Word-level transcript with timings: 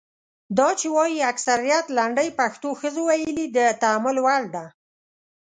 دا 0.57 0.69
چې 0.79 0.87
وايي 0.95 1.19
اکثریت 1.31 1.85
لنډۍ 1.97 2.29
پښتنو 2.39 2.69
ښځو 2.79 3.01
ویلي 3.09 3.47
د 3.57 3.59
تامل 3.81 4.17
وړ 4.25 4.43
ده. 4.55 4.65